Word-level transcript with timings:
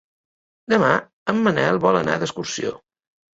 Demà 0.73 0.89
en 1.33 1.43
Manel 1.49 1.79
vol 1.85 2.01
anar 2.01 2.17
d'excursió. 2.25 2.75